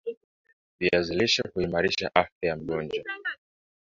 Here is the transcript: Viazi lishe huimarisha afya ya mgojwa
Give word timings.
Viazi 0.79 1.15
lishe 1.15 1.43
huimarisha 1.53 2.15
afya 2.15 2.49
ya 2.49 2.55
mgojwa 2.55 3.03